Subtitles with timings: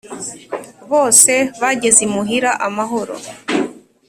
[0.91, 3.15] Bose Bageze imuhira amahoro